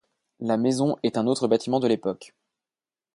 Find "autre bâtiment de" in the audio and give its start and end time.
1.27-1.85